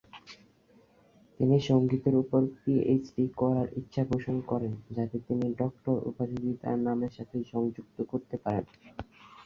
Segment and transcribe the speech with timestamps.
[1.39, 7.35] তিনি সংগীতের উপর পিএইচডি করার ইচ্ছা পোষণ করেন যাতে তিনি "ডক্টর" উপাধিটি তার নামের সাথে
[7.51, 8.65] সংযুক্ত করতে পারেন।